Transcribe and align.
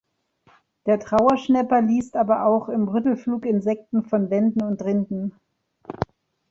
Der 0.87 0.99
Trauerschnäpper 0.99 1.79
liest 1.83 2.15
aber 2.15 2.47
auch 2.47 2.69
im 2.69 2.87
Rüttelflug 2.87 3.45
Insekten 3.45 4.01
von 4.01 4.31
Wänden 4.31 4.63
und 4.63 4.81
Rinden. 4.81 5.35